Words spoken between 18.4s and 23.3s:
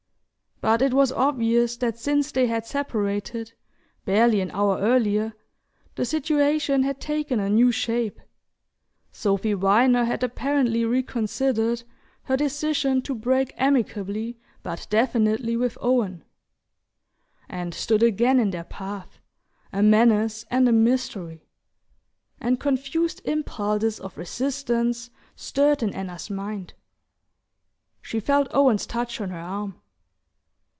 their path, a menace and a mystery; and confused